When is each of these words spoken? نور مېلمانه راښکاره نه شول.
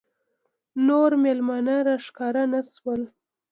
نور 0.87 1.11
مېلمانه 1.23 1.75
راښکاره 1.87 2.43
نه 2.53 2.61
شول. 2.73 3.01